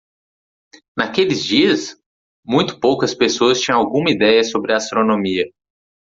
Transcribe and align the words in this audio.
Naqueles 0.97 1.45
dias?, 1.45 1.95
muito 2.43 2.79
poucas 2.79 3.13
pessoas 3.13 3.61
tinham 3.61 3.77
alguma 3.77 4.09
ideia 4.09 4.43
sobre 4.43 4.73
astronomia. 4.73 5.45